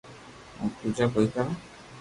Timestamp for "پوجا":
0.77-1.05